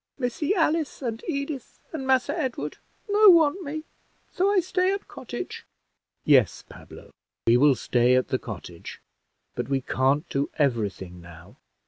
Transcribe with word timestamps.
Missy 0.17 0.55
Alice 0.55 1.03
and 1.03 1.23
Edith 1.27 1.79
and 1.93 2.07
Massa 2.07 2.35
Edward 2.35 2.79
no 3.07 3.29
want 3.29 3.61
me, 3.61 3.83
so 4.31 4.51
I 4.51 4.59
stay 4.59 4.91
at 4.91 5.07
cottage." 5.07 5.67
"Yes, 6.25 6.63
Pablo, 6.67 7.11
we 7.45 7.55
will 7.55 7.75
stay 7.75 8.15
at 8.15 8.29
the 8.29 8.39
cottage, 8.39 8.99
but 9.53 9.69
we 9.69 9.79
can't 9.81 10.27
do 10.27 10.49
every 10.57 10.89
thing 10.89 11.21
now. 11.21 11.57